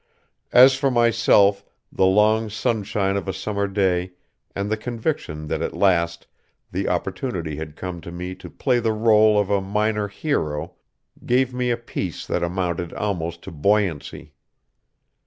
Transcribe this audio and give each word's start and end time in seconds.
As 0.51 0.73
for 0.75 0.89
myself 0.89 1.63
the 1.91 2.07
long 2.07 2.49
sunshine 2.49 3.15
of 3.17 3.27
a 3.27 3.33
summer 3.33 3.67
day 3.67 4.13
and 4.55 4.67
the 4.67 4.75
conviction 4.75 5.45
that 5.49 5.61
at 5.61 5.75
last 5.77 6.25
the 6.71 6.87
opportunity 6.89 7.57
had 7.57 7.75
come 7.75 8.01
to 8.01 8.11
me 8.11 8.33
to 8.33 8.49
play 8.49 8.79
the 8.79 8.95
rôle 8.95 9.39
of 9.39 9.51
a 9.51 9.61
minor 9.61 10.07
hero 10.07 10.73
gave 11.23 11.53
me 11.53 11.69
a 11.69 11.77
peace 11.77 12.25
that 12.25 12.41
amounted 12.41 12.93
almost 12.93 13.43
to 13.43 13.51
buoyancy. 13.51 14.33